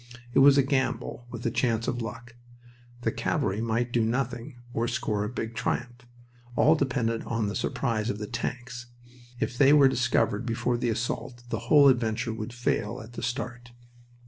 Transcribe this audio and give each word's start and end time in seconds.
It 0.33 0.39
was 0.39 0.57
a 0.57 0.63
gamble, 0.63 1.27
with 1.29 1.45
a 1.45 1.51
chance 1.51 1.87
of 1.87 2.01
luck. 2.01 2.35
The 3.01 3.11
cavalry 3.11 3.61
might 3.61 3.91
do 3.91 4.03
nothing, 4.03 4.57
or 4.73 4.87
score 4.87 5.23
a 5.23 5.29
big 5.29 5.53
triumph. 5.53 6.07
All 6.55 6.73
depended 6.73 7.21
on 7.25 7.45
the 7.49 7.55
surprise 7.55 8.09
of 8.09 8.17
the 8.17 8.25
tanks. 8.25 8.87
If 9.39 9.59
they 9.59 9.73
were 9.73 9.87
discovered 9.87 10.43
before 10.43 10.77
the 10.77 10.89
assault 10.89 11.43
the 11.49 11.59
whole 11.69 11.87
adventure 11.87 12.33
would 12.33 12.51
fail 12.51 12.99
at 12.99 13.13
the 13.13 13.21
start. 13.21 13.73